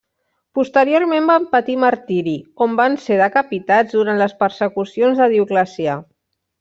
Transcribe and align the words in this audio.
Posteriorment 0.59 1.27
van 1.31 1.43
patir 1.51 1.75
martiri, 1.83 2.33
on 2.67 2.73
van 2.79 2.97
ser 3.03 3.19
decapitats 3.21 3.99
durant 3.99 4.23
les 4.23 4.35
persecucions 4.41 5.23
de 5.25 5.29
Dioclecià. 5.35 6.01